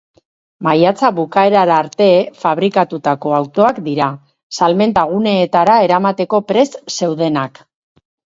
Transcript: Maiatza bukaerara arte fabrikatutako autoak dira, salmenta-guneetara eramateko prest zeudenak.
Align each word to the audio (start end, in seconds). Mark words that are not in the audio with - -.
Maiatza 0.67 1.09
bukaerara 1.17 1.75
arte 1.81 2.07
fabrikatutako 2.45 3.35
autoak 3.41 3.77
dira, 3.89 4.07
salmenta-guneetara 4.59 5.75
eramateko 5.91 6.43
prest 6.53 6.81
zeudenak. 6.97 7.63